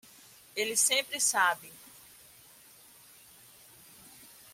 Ele 0.55 0.75
sempre 0.75 1.19
sabe 1.19 1.71